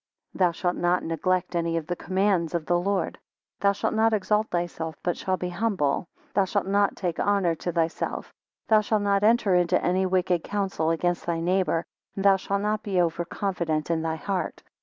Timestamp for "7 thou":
3.57-3.71